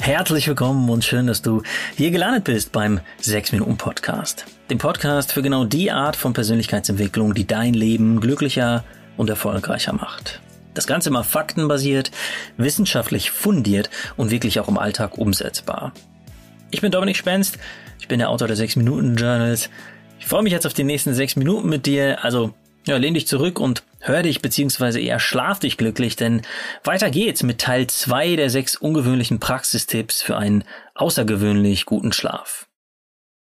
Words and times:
Herzlich 0.00 0.48
willkommen 0.48 0.88
und 0.88 1.04
schön, 1.04 1.26
dass 1.26 1.42
du 1.42 1.62
hier 1.94 2.10
gelandet 2.10 2.44
bist 2.44 2.72
beim 2.72 3.00
6 3.20 3.52
Minuten 3.52 3.76
Podcast. 3.76 4.46
Dem 4.70 4.78
Podcast 4.78 5.30
für 5.30 5.42
genau 5.42 5.64
die 5.64 5.90
Art 5.90 6.16
von 6.16 6.32
Persönlichkeitsentwicklung, 6.32 7.34
die 7.34 7.46
dein 7.46 7.74
Leben 7.74 8.18
glücklicher 8.18 8.82
und 9.18 9.28
erfolgreicher 9.28 9.92
macht. 9.92 10.40
Das 10.72 10.86
Ganze 10.86 11.10
mal 11.10 11.22
faktenbasiert, 11.22 12.12
wissenschaftlich 12.56 13.30
fundiert 13.30 13.90
und 14.16 14.30
wirklich 14.30 14.58
auch 14.58 14.68
im 14.68 14.78
Alltag 14.78 15.18
umsetzbar. 15.18 15.92
Ich 16.70 16.80
bin 16.80 16.90
Dominik 16.90 17.18
Spenst, 17.18 17.58
ich 18.00 18.08
bin 18.08 18.20
der 18.20 18.30
Autor 18.30 18.48
der 18.48 18.56
6 18.56 18.76
Minuten 18.76 19.16
Journals. 19.16 19.68
Ich 20.18 20.26
freue 20.26 20.42
mich 20.42 20.52
jetzt 20.52 20.66
auf 20.66 20.74
die 20.74 20.82
nächsten 20.82 21.12
6 21.12 21.36
Minuten 21.36 21.68
mit 21.68 21.84
dir, 21.84 22.24
also 22.24 22.54
ja, 22.86 22.96
lehn 22.96 23.14
dich 23.14 23.26
zurück 23.26 23.60
und 23.60 23.84
hör 24.00 24.22
dich 24.22 24.40
beziehungsweise 24.40 25.00
eher 25.00 25.20
schlaf 25.20 25.58
dich 25.58 25.76
glücklich, 25.76 26.16
denn 26.16 26.42
weiter 26.84 27.10
geht's 27.10 27.42
mit 27.42 27.60
Teil 27.60 27.86
2 27.86 28.36
der 28.36 28.50
sechs 28.50 28.76
ungewöhnlichen 28.76 29.40
Praxistipps 29.40 30.22
für 30.22 30.36
einen 30.36 30.64
außergewöhnlich 30.94 31.84
guten 31.84 32.12
Schlaf. 32.12 32.68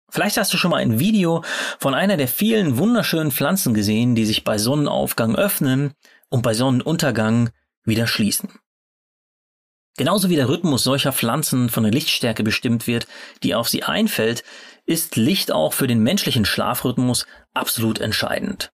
Vielleicht 0.09 0.37
hast 0.37 0.52
du 0.52 0.57
schon 0.57 0.71
mal 0.71 0.80
ein 0.80 1.01
Video 1.01 1.43
von 1.79 1.93
einer 1.95 2.16
der 2.16 2.29
vielen 2.29 2.79
wunderschönen 2.79 3.33
Pflanzen 3.33 3.75
gesehen, 3.75 4.15
die 4.15 4.25
sich 4.25 4.45
bei 4.45 4.57
Sonnenaufgang 4.57 5.35
öffnen 5.35 5.93
und 6.29 6.43
bei 6.43 6.55
Sonnenuntergang 6.55 7.51
wieder 7.85 8.07
schließen. 8.07 8.51
Genauso 9.99 10.29
wie 10.29 10.37
der 10.37 10.49
Rhythmus 10.49 10.85
solcher 10.85 11.13
Pflanzen 11.13 11.71
von 11.71 11.83
der 11.83 11.93
Lichtstärke 11.93 12.45
bestimmt 12.45 12.87
wird, 12.87 13.07
die 13.43 13.55
auf 13.55 13.69
sie 13.69 13.83
einfällt, 13.83 14.45
ist 14.85 15.16
Licht 15.16 15.51
auch 15.51 15.73
für 15.73 15.87
den 15.87 16.01
menschlichen 16.01 16.45
Schlafrhythmus 16.45 17.27
absolut 17.55 17.99
entscheidend. 17.99 18.71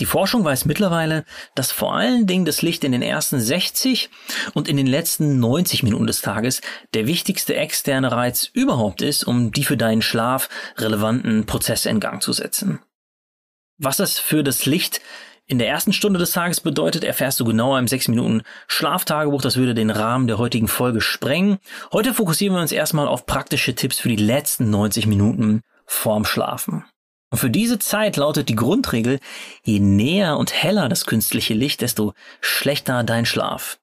Die 0.00 0.06
Forschung 0.06 0.44
weiß 0.44 0.64
mittlerweile, 0.64 1.24
dass 1.54 1.70
vor 1.70 1.94
allen 1.94 2.26
Dingen 2.26 2.46
das 2.46 2.62
Licht 2.62 2.84
in 2.84 2.92
den 2.92 3.02
ersten 3.02 3.38
60 3.38 4.08
und 4.54 4.66
in 4.66 4.78
den 4.78 4.86
letzten 4.86 5.38
90 5.38 5.82
Minuten 5.82 6.06
des 6.06 6.22
Tages 6.22 6.62
der 6.94 7.06
wichtigste 7.06 7.54
externe 7.54 8.10
Reiz 8.10 8.50
überhaupt 8.52 9.02
ist, 9.02 9.24
um 9.24 9.52
die 9.52 9.64
für 9.64 9.76
deinen 9.76 10.00
Schlaf 10.00 10.48
relevanten 10.78 11.44
Prozesse 11.44 11.90
in 11.90 12.00
Gang 12.00 12.22
zu 12.22 12.32
setzen. 12.32 12.80
Was 13.76 13.98
das 13.98 14.18
für 14.18 14.42
das 14.42 14.64
Licht 14.64 15.02
in 15.46 15.58
der 15.58 15.68
ersten 15.68 15.92
Stunde 15.92 16.18
des 16.18 16.32
Tages 16.32 16.60
bedeutet, 16.60 17.04
erfährst 17.04 17.38
du 17.40 17.44
genauer 17.44 17.78
im 17.78 17.88
6 17.88 18.08
Minuten 18.08 18.42
Schlaftagebuch. 18.68 19.42
Das 19.42 19.56
würde 19.56 19.74
den 19.74 19.90
Rahmen 19.90 20.28
der 20.28 20.38
heutigen 20.38 20.68
Folge 20.68 21.00
sprengen. 21.00 21.58
Heute 21.92 22.14
fokussieren 22.14 22.54
wir 22.54 22.62
uns 22.62 22.72
erstmal 22.72 23.08
auf 23.08 23.26
praktische 23.26 23.74
Tipps 23.74 23.98
für 23.98 24.08
die 24.08 24.16
letzten 24.16 24.70
90 24.70 25.06
Minuten 25.06 25.62
vorm 25.86 26.24
Schlafen. 26.24 26.84
Und 27.30 27.38
für 27.38 27.50
diese 27.50 27.78
Zeit 27.78 28.16
lautet 28.16 28.48
die 28.48 28.56
Grundregel, 28.56 29.20
je 29.62 29.78
näher 29.78 30.36
und 30.36 30.52
heller 30.52 30.88
das 30.88 31.06
künstliche 31.06 31.54
Licht, 31.54 31.80
desto 31.80 32.14
schlechter 32.40 33.04
dein 33.04 33.24
Schlaf. 33.24 33.78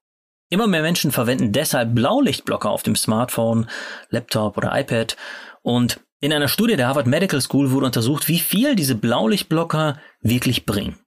Immer 0.50 0.66
mehr 0.66 0.82
Menschen 0.82 1.12
verwenden 1.12 1.52
deshalb 1.52 1.94
Blaulichtblocker 1.94 2.70
auf 2.70 2.82
dem 2.82 2.96
Smartphone, 2.96 3.68
Laptop 4.10 4.56
oder 4.56 4.78
iPad. 4.78 5.16
Und 5.62 6.00
in 6.20 6.32
einer 6.32 6.48
Studie 6.48 6.76
der 6.76 6.88
Harvard 6.88 7.06
Medical 7.06 7.40
School 7.40 7.70
wurde 7.70 7.86
untersucht, 7.86 8.28
wie 8.28 8.38
viel 8.38 8.74
diese 8.74 8.94
Blaulichtblocker 8.94 9.98
wirklich 10.20 10.66
bringen. 10.66 10.98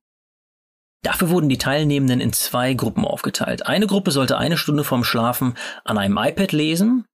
Dafür 1.04 1.30
wurden 1.30 1.50
die 1.50 1.58
Teilnehmenden 1.58 2.22
in 2.22 2.34
zwei 2.34 2.76
Gruppen 2.76 3.06
aufgeteilt. 3.06 3.66
Eine 3.66 3.88
Gruppe 3.88 4.12
sollte 4.12 4.38
eine 4.38 4.58
Stunde 4.58 4.84
vorm 4.84 5.04
Schlafen 5.04 5.56
an 5.84 5.98
einem 5.98 6.18
iPad 6.18 6.52
lesen. 6.52 7.06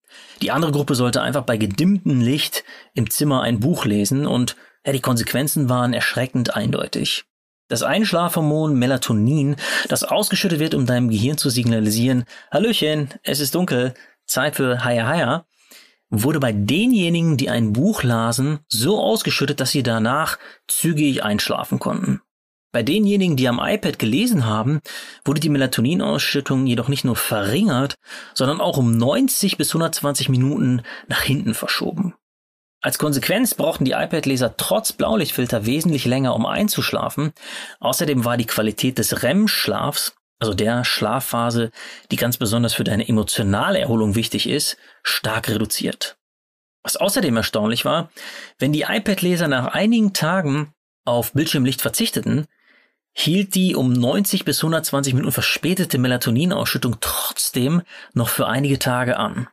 Die 0.41 0.51
andere 0.51 0.73
Gruppe 0.73 0.95
sollte 0.95 1.21
einfach 1.21 1.43
bei 1.43 1.57
gedimmtem 1.57 2.19
Licht 2.19 2.65
im 2.93 3.09
Zimmer 3.09 3.41
ein 3.41 3.61
Buch 3.61 3.85
lesen 3.85 4.27
und 4.27 4.57
die 4.85 5.01
Konsequenzen 5.01 5.69
waren 5.69 5.93
erschreckend 5.93 6.55
eindeutig. 6.55 7.25
Das 7.69 7.83
Einschlafhormon 7.83 8.79
Melatonin, 8.79 9.57
das 9.89 10.03
ausgeschüttet 10.03 10.59
wird, 10.59 10.73
um 10.73 10.85
deinem 10.85 11.09
Gehirn 11.09 11.37
zu 11.37 11.49
signalisieren, 11.49 12.23
Hallöchen, 12.49 13.09
es 13.23 13.41
ist 13.41 13.55
dunkel, 13.55 13.93
Zeit 14.25 14.55
für 14.55 14.85
Haya 14.85 15.05
Haya, 15.07 15.45
wurde 16.09 16.39
bei 16.39 16.53
denjenigen, 16.53 17.35
die 17.35 17.49
ein 17.49 17.73
Buch 17.73 18.03
lasen, 18.03 18.59
so 18.69 18.99
ausgeschüttet, 18.99 19.59
dass 19.59 19.71
sie 19.71 19.83
danach 19.83 20.39
zügig 20.67 21.23
einschlafen 21.23 21.79
konnten. 21.79 22.21
Bei 22.71 22.83
denjenigen, 22.83 23.37
die 23.37 23.47
am 23.47 23.59
iPad 23.59 23.97
gelesen 23.97 24.45
haben, 24.45 24.81
wurde 25.25 25.39
die 25.39 25.49
Melatoninausschüttung 25.49 26.67
jedoch 26.67 26.89
nicht 26.89 27.05
nur 27.05 27.15
verringert, 27.15 27.95
sondern 28.33 28.61
auch 28.61 28.77
um 28.77 28.95
90 28.95 29.57
bis 29.57 29.69
120 29.69 30.29
Minuten 30.29 30.83
nach 31.07 31.21
hinten 31.21 31.53
verschoben. 31.53 32.13
Als 32.81 32.99
Konsequenz 32.99 33.55
brauchten 33.55 33.85
die 33.85 33.91
iPad-Leser 33.91 34.55
trotz 34.55 34.93
Blaulichtfilter 34.93 35.65
wesentlich 35.65 36.05
länger, 36.05 36.35
um 36.35 36.45
einzuschlafen. 36.45 37.33
Außerdem 37.79 38.23
war 38.23 38.37
die 38.37 38.45
Qualität 38.45 38.99
des 38.99 39.23
REM-Schlafs, 39.23 40.15
also 40.39 40.53
der 40.53 40.85
Schlafphase, 40.85 41.71
die 42.11 42.15
ganz 42.17 42.37
besonders 42.37 42.75
für 42.75 42.83
deine 42.83 43.07
emotionale 43.07 43.79
Erholung 43.79 44.13
wichtig 44.13 44.47
ist, 44.47 44.77
stark 45.01 45.49
reduziert. 45.49 46.17
Was 46.83 46.95
außerdem 46.95 47.35
erstaunlich 47.35 47.83
war, 47.83 48.11
wenn 48.59 48.71
die 48.71 48.83
iPad-Leser 48.83 49.47
nach 49.47 49.73
einigen 49.73 50.13
Tagen 50.13 50.73
auf 51.03 51.33
Bildschirmlicht 51.33 51.81
verzichteten, 51.81 52.45
hielt 53.13 53.55
die 53.55 53.75
um 53.75 53.91
90 53.91 54.45
bis 54.45 54.59
120 54.59 55.15
Minuten 55.15 55.31
verspätete 55.31 55.97
Melatoninausschüttung 55.97 56.97
trotzdem 57.01 57.81
noch 58.13 58.29
für 58.29 58.45
einige 58.47 58.77
Tage 58.77 59.17
an. 59.17 59.47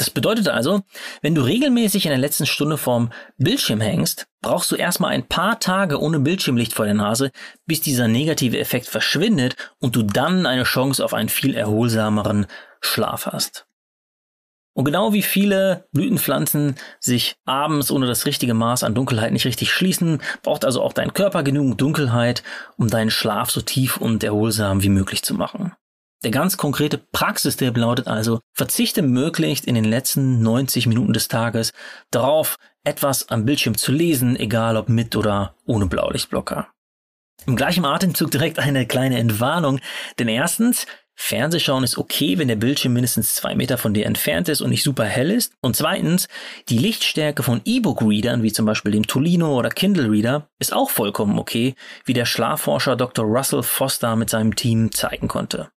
Das 0.00 0.08
bedeutet 0.08 0.48
also, 0.48 0.80
wenn 1.20 1.34
du 1.34 1.42
regelmäßig 1.42 2.06
in 2.06 2.08
der 2.08 2.18
letzten 2.18 2.46
Stunde 2.46 2.78
vorm 2.78 3.12
Bildschirm 3.36 3.82
hängst, 3.82 4.28
brauchst 4.40 4.72
du 4.72 4.76
erstmal 4.76 5.10
ein 5.10 5.28
paar 5.28 5.60
Tage 5.60 6.00
ohne 6.00 6.20
Bildschirmlicht 6.20 6.72
vor 6.72 6.86
der 6.86 6.94
Nase, 6.94 7.32
bis 7.66 7.82
dieser 7.82 8.08
negative 8.08 8.58
Effekt 8.58 8.86
verschwindet 8.86 9.56
und 9.78 9.96
du 9.96 10.02
dann 10.02 10.46
eine 10.46 10.62
Chance 10.62 11.04
auf 11.04 11.12
einen 11.12 11.28
viel 11.28 11.54
erholsameren 11.54 12.46
Schlaf 12.80 13.26
hast. 13.26 13.66
Und 14.72 14.86
genau 14.86 15.12
wie 15.12 15.20
viele 15.20 15.86
Blütenpflanzen 15.92 16.76
sich 16.98 17.36
abends 17.44 17.90
ohne 17.90 18.06
das 18.06 18.24
richtige 18.24 18.54
Maß 18.54 18.84
an 18.84 18.94
Dunkelheit 18.94 19.34
nicht 19.34 19.44
richtig 19.44 19.70
schließen, 19.70 20.22
braucht 20.42 20.64
also 20.64 20.80
auch 20.80 20.94
dein 20.94 21.12
Körper 21.12 21.42
genügend 21.42 21.78
Dunkelheit, 21.78 22.42
um 22.78 22.88
deinen 22.88 23.10
Schlaf 23.10 23.50
so 23.50 23.60
tief 23.60 23.98
und 23.98 24.24
erholsam 24.24 24.82
wie 24.82 24.88
möglich 24.88 25.22
zu 25.22 25.34
machen. 25.34 25.74
Der 26.22 26.30
ganz 26.30 26.58
konkrete 26.58 26.98
Praxistipp 26.98 27.78
lautet 27.78 28.06
also, 28.06 28.40
verzichte 28.52 29.00
möglichst 29.00 29.64
in 29.64 29.74
den 29.74 29.84
letzten 29.84 30.42
90 30.42 30.86
Minuten 30.86 31.14
des 31.14 31.28
Tages 31.28 31.72
darauf, 32.10 32.56
etwas 32.84 33.30
am 33.30 33.46
Bildschirm 33.46 33.76
zu 33.76 33.90
lesen, 33.90 34.36
egal 34.36 34.76
ob 34.76 34.90
mit 34.90 35.16
oder 35.16 35.54
ohne 35.64 35.86
Blaulichtblocker. 35.86 36.68
Im 37.46 37.56
gleichen 37.56 37.86
Atemzug 37.86 38.30
direkt 38.30 38.58
eine 38.58 38.86
kleine 38.86 39.18
Entwarnung, 39.18 39.80
denn 40.18 40.28
erstens, 40.28 40.86
Fernsehschauen 41.14 41.84
ist 41.84 41.98
okay, 41.98 42.38
wenn 42.38 42.48
der 42.48 42.56
Bildschirm 42.56 42.94
mindestens 42.94 43.34
zwei 43.34 43.54
Meter 43.54 43.76
von 43.76 43.92
dir 43.92 44.06
entfernt 44.06 44.48
ist 44.48 44.62
und 44.62 44.70
nicht 44.70 44.82
super 44.82 45.04
hell 45.04 45.30
ist. 45.30 45.52
Und 45.60 45.76
zweitens, 45.76 46.28
die 46.70 46.78
Lichtstärke 46.78 47.42
von 47.42 47.60
E-Book-Readern, 47.64 48.42
wie 48.42 48.52
zum 48.52 48.64
Beispiel 48.64 48.92
dem 48.92 49.06
Tolino 49.06 49.58
oder 49.58 49.68
Kindle 49.68 50.10
Reader, 50.10 50.48
ist 50.58 50.72
auch 50.72 50.88
vollkommen 50.88 51.38
okay, 51.38 51.74
wie 52.04 52.14
der 52.14 52.24
Schlafforscher 52.24 52.96
Dr. 52.96 53.26
Russell 53.26 53.62
Foster 53.62 54.16
mit 54.16 54.30
seinem 54.30 54.56
Team 54.56 54.92
zeigen 54.92 55.28
konnte. 55.28 55.70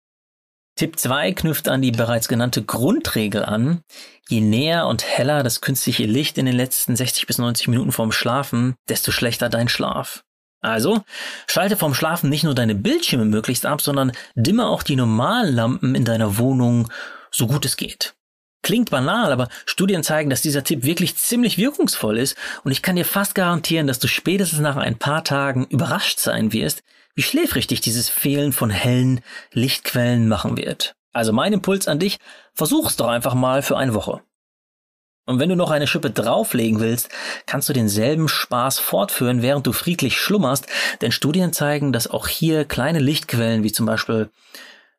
Tipp 0.75 0.97
2 0.97 1.33
knüpft 1.33 1.69
an 1.69 1.81
die 1.81 1.91
bereits 1.91 2.27
genannte 2.27 2.63
Grundregel 2.63 3.45
an. 3.45 3.83
Je 4.27 4.41
näher 4.41 4.87
und 4.87 5.03
heller 5.03 5.43
das 5.43 5.61
künstliche 5.61 6.05
Licht 6.05 6.37
in 6.37 6.45
den 6.47 6.55
letzten 6.55 6.95
60 6.95 7.27
bis 7.27 7.37
90 7.37 7.67
Minuten 7.67 7.91
vorm 7.91 8.11
Schlafen, 8.11 8.75
desto 8.89 9.11
schlechter 9.11 9.49
dein 9.49 9.69
Schlaf. 9.69 10.23
Also, 10.61 11.03
schalte 11.45 11.77
vorm 11.77 11.93
Schlafen 11.93 12.29
nicht 12.29 12.43
nur 12.43 12.55
deine 12.55 12.73
Bildschirme 12.73 13.25
möglichst 13.25 13.65
ab, 13.65 13.81
sondern 13.81 14.13
dimme 14.33 14.65
auch 14.65 14.81
die 14.81 14.95
normalen 14.95 15.53
Lampen 15.53 15.93
in 15.93 16.05
deiner 16.05 16.37
Wohnung 16.37 16.89
so 17.29 17.47
gut 17.47 17.65
es 17.65 17.77
geht. 17.77 18.15
Klingt 18.63 18.89
banal, 18.89 19.33
aber 19.33 19.49
Studien 19.65 20.03
zeigen, 20.03 20.29
dass 20.29 20.41
dieser 20.41 20.63
Tipp 20.63 20.85
wirklich 20.85 21.17
ziemlich 21.17 21.57
wirkungsvoll 21.57 22.17
ist 22.17 22.37
und 22.63 22.71
ich 22.71 22.81
kann 22.81 22.95
dir 22.95 23.03
fast 23.03 23.35
garantieren, 23.35 23.87
dass 23.87 23.99
du 23.99 24.07
spätestens 24.07 24.61
nach 24.61 24.77
ein 24.77 24.97
paar 24.97 25.25
Tagen 25.25 25.65
überrascht 25.65 26.19
sein 26.19 26.53
wirst, 26.53 26.81
wie 27.15 27.23
schläfrig 27.23 27.67
dich 27.67 27.81
dieses 27.81 28.09
Fehlen 28.09 28.53
von 28.53 28.69
hellen 28.69 29.21
Lichtquellen 29.51 30.27
machen 30.27 30.57
wird. 30.57 30.95
Also 31.11 31.31
mein 31.31 31.53
Impuls 31.53 31.87
an 31.87 31.99
dich, 31.99 32.17
versuch's 32.53 32.95
doch 32.95 33.07
einfach 33.07 33.35
mal 33.35 33.61
für 33.61 33.77
eine 33.77 33.93
Woche. 33.93 34.21
Und 35.25 35.39
wenn 35.39 35.49
du 35.49 35.55
noch 35.55 35.71
eine 35.71 35.87
Schippe 35.87 36.11
drauflegen 36.11 36.81
willst, 36.81 37.09
kannst 37.45 37.69
du 37.69 37.73
denselben 37.73 38.27
Spaß 38.27 38.79
fortführen, 38.79 39.41
während 39.41 39.65
du 39.65 39.71
friedlich 39.71 40.17
schlummerst, 40.17 40.67
denn 41.01 41.13
Studien 41.13 41.53
zeigen, 41.53 41.93
dass 41.93 42.07
auch 42.07 42.27
hier 42.27 42.65
kleine 42.65 42.99
Lichtquellen 42.99 43.63
wie 43.63 43.71
zum 43.71 43.85
Beispiel 43.85 44.29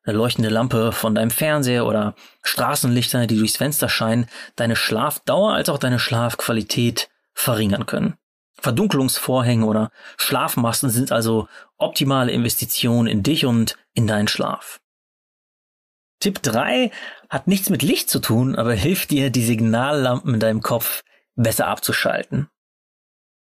eine 0.03 0.17
leuchtende 0.17 0.49
Lampe 0.49 0.91
von 0.91 1.13
deinem 1.13 1.31
Fernseher 1.31 1.85
oder 1.85 2.15
Straßenlichter, 2.43 3.27
die 3.27 3.37
durchs 3.37 3.57
Fenster 3.57 3.89
scheinen, 3.89 4.27
deine 4.55 4.75
Schlafdauer 4.75 5.53
als 5.53 5.69
auch 5.69 5.77
deine 5.77 5.99
Schlafqualität 5.99 7.09
verringern 7.33 7.85
können. 7.85 8.17
Verdunkelungsvorhänge 8.65 9.63
oder 9.63 9.91
Schlafmasten 10.17 10.89
sind 10.89 11.11
also 11.11 11.47
optimale 11.77 12.31
Investitionen 12.31 13.07
in 13.07 13.21
dich 13.21 13.45
und 13.45 13.77
in 13.93 14.07
deinen 14.07 14.27
Schlaf. 14.27 14.79
Tipp 16.19 16.41
3 16.41 16.89
hat 17.29 17.47
nichts 17.47 17.69
mit 17.69 17.83
Licht 17.83 18.09
zu 18.09 18.19
tun, 18.19 18.55
aber 18.55 18.73
hilft 18.73 19.11
dir, 19.11 19.29
die 19.29 19.45
Signallampen 19.45 20.33
in 20.33 20.39
deinem 20.39 20.61
Kopf 20.61 21.03
besser 21.35 21.67
abzuschalten. 21.67 22.49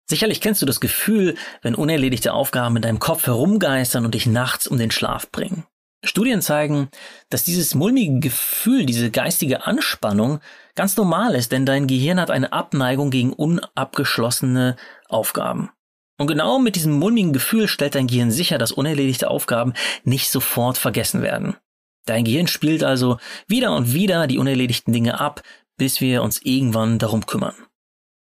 Sicherlich 0.06 0.42
kennst 0.42 0.62
du 0.62 0.66
das 0.66 0.82
Gefühl, 0.82 1.36
wenn 1.62 1.76
unerledigte 1.76 2.34
Aufgaben 2.34 2.76
in 2.76 2.82
deinem 2.82 3.00
Kopf 3.00 3.26
herumgeistern 3.26 4.04
und 4.04 4.16
dich 4.16 4.26
nachts 4.26 4.68
um 4.68 4.78
den 4.78 4.92
Schlaf 4.92 5.32
bringen. 5.32 5.66
Studien 6.06 6.42
zeigen, 6.42 6.90
dass 7.30 7.44
dieses 7.44 7.76
mulmige 7.76 8.20
Gefühl, 8.20 8.86
diese 8.86 9.12
geistige 9.12 9.66
Anspannung 9.66 10.40
ganz 10.76 10.96
normal 10.98 11.36
ist, 11.36 11.52
denn 11.52 11.66
dein 11.66 11.88
Gehirn 11.88 12.20
hat 12.20 12.32
eine 12.32 12.54
Abneigung 12.54 13.10
gegen 13.10 13.34
unabgeschlossene 13.34 14.76
Aufgaben. 15.10 15.70
Und 16.18 16.28
genau 16.28 16.60
mit 16.60 16.76
diesem 16.76 16.94
mulmigen 16.94 17.34
Gefühl 17.34 17.68
stellt 17.68 17.96
dein 17.96 18.08
Gehirn 18.08 18.32
sicher, 18.32 18.58
dass 18.58 18.72
unerledigte 18.72 19.30
Aufgaben 19.30 19.74
nicht 20.04 20.30
sofort 20.30 20.78
vergessen 20.78 21.22
werden. 21.22 21.58
Dein 22.06 22.24
Gehirn 22.24 22.48
spielt 22.48 22.84
also 22.84 23.18
wieder 23.48 23.76
und 23.76 23.94
wieder 23.94 24.28
die 24.28 24.38
unerledigten 24.38 24.94
Dinge 24.94 25.20
ab, 25.20 25.42
bis 25.78 26.00
wir 26.00 26.24
uns 26.24 26.42
irgendwann 26.42 27.00
darum 27.00 27.26
kümmern. 27.26 27.56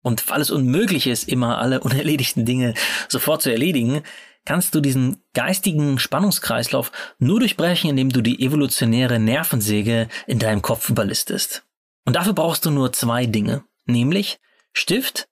Und 0.04 0.28
weil 0.28 0.42
es 0.42 0.50
unmöglich 0.50 1.06
ist, 1.06 1.28
immer 1.28 1.58
alle 1.58 1.80
unerledigten 1.80 2.44
Dinge 2.44 2.74
sofort 3.08 3.42
zu 3.42 3.50
erledigen, 3.50 4.02
kannst 4.44 4.74
du 4.74 4.80
diesen 4.80 5.22
geistigen 5.32 5.98
Spannungskreislauf 5.98 6.92
nur 7.18 7.40
durchbrechen, 7.40 7.90
indem 7.90 8.10
du 8.10 8.20
die 8.20 8.44
evolutionäre 8.44 9.18
Nervensäge 9.18 10.08
in 10.26 10.38
deinem 10.38 10.60
Kopf 10.60 10.90
überlistest. 10.90 11.64
Und 12.04 12.16
dafür 12.16 12.34
brauchst 12.34 12.66
du 12.66 12.70
nur 12.70 12.92
zwei 12.92 13.24
Dinge, 13.24 13.64
nämlich 13.86 14.38
Stift 14.74 15.26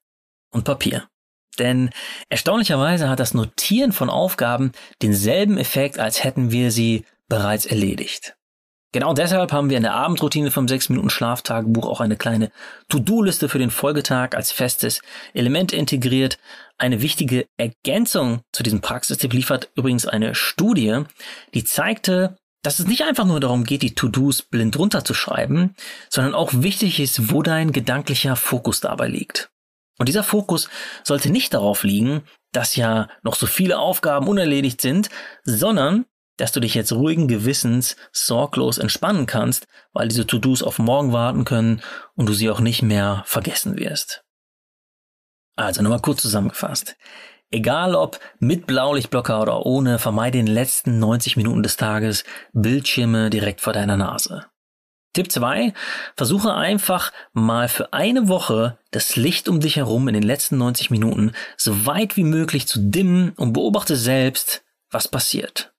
und 0.49 0.63
Papier. 0.63 1.07
Denn 1.59 1.91
erstaunlicherweise 2.29 3.09
hat 3.09 3.19
das 3.19 3.35
Notieren 3.35 3.91
von 3.91 4.09
Aufgaben 4.09 4.71
denselben 5.03 5.59
Effekt, 5.59 5.99
als 5.99 6.23
hätten 6.23 6.51
wir 6.51 6.71
sie 6.71 7.05
bereits 7.27 7.67
erledigt. 7.67 8.35
Genau 8.93 9.15
deshalb 9.15 9.51
haben 9.51 9.71
wir 9.71 9.77
in 9.77 9.83
der 9.83 9.95
Abendroutine 9.95 10.51
vom 10.51 10.67
6 10.67 10.89
Minuten 10.89 11.09
Schlaftagebuch 11.09 11.87
auch 11.87 11.99
eine 11.99 12.15
kleine 12.15 12.51
To-Do-Liste 12.89 13.49
für 13.49 13.57
den 13.57 13.71
Folgetag 13.71 14.35
als 14.35 14.51
festes 14.51 15.01
Element 15.33 15.73
integriert. 15.73 16.37
Eine 16.77 17.01
wichtige 17.01 17.47
Ergänzung 17.57 18.41
zu 18.51 18.61
diesem 18.61 18.81
Praxistipp 18.81 19.33
liefert 19.33 19.71
übrigens 19.75 20.05
eine 20.05 20.35
Studie, 20.35 21.05
die 21.55 21.63
zeigte, 21.63 22.37
dass 22.61 22.77
es 22.77 22.85
nicht 22.85 23.03
einfach 23.03 23.25
nur 23.25 23.39
darum 23.39 23.63
geht, 23.63 23.81
die 23.81 23.95
To-Dos 23.95 24.43
blind 24.43 24.77
runterzuschreiben, 24.77 25.75
sondern 26.11 26.35
auch 26.35 26.51
wichtig 26.53 26.99
ist, 26.99 27.31
wo 27.31 27.41
dein 27.41 27.71
gedanklicher 27.71 28.35
Fokus 28.35 28.79
dabei 28.79 29.07
liegt. 29.07 29.49
Und 29.97 30.07
dieser 30.07 30.23
Fokus 30.23 30.69
sollte 31.03 31.31
nicht 31.31 31.55
darauf 31.55 31.83
liegen, 31.83 32.21
dass 32.51 32.75
ja 32.75 33.07
noch 33.23 33.35
so 33.35 33.47
viele 33.47 33.79
Aufgaben 33.79 34.27
unerledigt 34.27 34.81
sind, 34.81 35.09
sondern 35.45 36.05
dass 36.37 36.51
du 36.51 36.59
dich 36.59 36.73
jetzt 36.73 36.91
ruhigen 36.91 37.27
Gewissens 37.27 37.95
sorglos 38.11 38.77
entspannen 38.77 39.25
kannst, 39.25 39.67
weil 39.93 40.07
diese 40.07 40.25
To-Dos 40.25 40.63
auf 40.63 40.79
morgen 40.79 41.13
warten 41.13 41.45
können 41.45 41.81
und 42.15 42.27
du 42.27 42.33
sie 42.33 42.49
auch 42.49 42.59
nicht 42.59 42.81
mehr 42.81 43.23
vergessen 43.25 43.77
wirst. 43.77 44.23
Also 45.55 45.81
nochmal 45.81 46.01
kurz 46.01 46.21
zusammengefasst. 46.21 46.95
Egal 47.51 47.93
ob 47.93 48.19
mit 48.39 48.65
Blaulichtblocker 48.65 49.39
oder 49.39 49.65
ohne, 49.65 49.99
vermeide 49.99 50.39
in 50.39 50.47
den 50.47 50.55
letzten 50.55 50.97
90 50.97 51.37
Minuten 51.37 51.61
des 51.61 51.77
Tages 51.77 52.23
Bildschirme 52.51 53.29
direkt 53.29 53.61
vor 53.61 53.73
deiner 53.73 53.95
Nase. 53.95 54.47
Tipp 55.13 55.31
2. 55.31 55.73
Versuche 56.15 56.55
einfach 56.55 57.11
mal 57.33 57.67
für 57.67 57.93
eine 57.93 58.27
Woche 58.27 58.79
das 58.89 59.15
Licht 59.15 59.47
um 59.47 59.59
dich 59.59 59.75
herum 59.75 60.07
in 60.07 60.15
den 60.15 60.23
letzten 60.23 60.57
90 60.57 60.89
Minuten 60.89 61.33
so 61.55 61.85
weit 61.85 62.17
wie 62.17 62.23
möglich 62.23 62.67
zu 62.67 62.79
dimmen 62.79 63.33
und 63.35 63.53
beobachte 63.53 63.95
selbst, 63.95 64.63
was 64.89 65.07
passiert. 65.07 65.72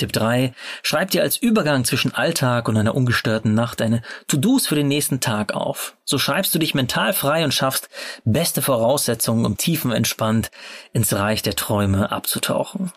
Tipp 0.00 0.12
3. 0.12 0.54
Schreib 0.82 1.10
dir 1.10 1.22
als 1.22 1.36
Übergang 1.36 1.84
zwischen 1.84 2.14
Alltag 2.14 2.68
und 2.68 2.76
einer 2.78 2.94
ungestörten 2.94 3.52
Nacht 3.52 3.80
deine 3.80 4.00
To-Dos 4.28 4.66
für 4.66 4.74
den 4.74 4.88
nächsten 4.88 5.20
Tag 5.20 5.52
auf. 5.52 5.94
So 6.04 6.18
schreibst 6.18 6.54
du 6.54 6.58
dich 6.58 6.74
mental 6.74 7.12
frei 7.12 7.44
und 7.44 7.52
schaffst 7.52 7.90
beste 8.24 8.62
Voraussetzungen, 8.62 9.44
um 9.44 9.58
tiefenentspannt 9.58 10.50
ins 10.94 11.12
Reich 11.12 11.42
der 11.42 11.54
Träume 11.54 12.10
abzutauchen. 12.10 12.92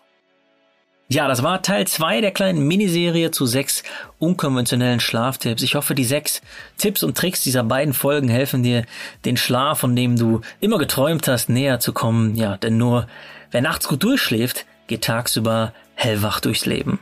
Ja, 1.08 1.28
das 1.28 1.42
war 1.42 1.60
Teil 1.60 1.86
2 1.86 2.22
der 2.22 2.30
kleinen 2.30 2.66
Miniserie 2.66 3.30
zu 3.30 3.44
sechs 3.44 3.82
unkonventionellen 4.18 5.00
Schlaftipps. 5.00 5.62
Ich 5.62 5.74
hoffe, 5.74 5.94
die 5.94 6.06
sechs 6.06 6.40
Tipps 6.78 7.02
und 7.02 7.18
Tricks 7.18 7.42
dieser 7.42 7.64
beiden 7.64 7.92
Folgen 7.92 8.30
helfen 8.30 8.62
dir, 8.62 8.86
den 9.26 9.36
Schlaf, 9.36 9.80
von 9.80 9.94
dem 9.94 10.18
du 10.18 10.40
immer 10.60 10.78
geträumt 10.78 11.28
hast, 11.28 11.50
näher 11.50 11.80
zu 11.80 11.92
kommen. 11.92 12.34
Ja, 12.34 12.56
denn 12.56 12.78
nur 12.78 13.06
wer 13.50 13.60
nachts 13.60 13.86
gut 13.86 14.02
durchschläft, 14.02 14.64
geht 14.86 15.04
tagsüber 15.04 15.74
hellwach 15.94 16.40
durchs 16.40 16.66
Leben. 16.66 16.98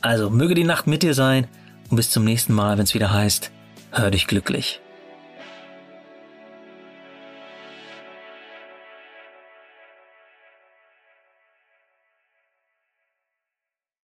Also 0.00 0.30
möge 0.30 0.54
die 0.54 0.64
Nacht 0.64 0.86
mit 0.86 1.02
dir 1.02 1.14
sein 1.14 1.46
und 1.90 1.96
bis 1.96 2.10
zum 2.10 2.24
nächsten 2.24 2.52
Mal, 2.52 2.76
wenn 2.76 2.84
es 2.84 2.94
wieder 2.94 3.12
heißt, 3.12 3.50
hör 3.90 4.10
dich 4.10 4.26
glücklich. 4.26 4.80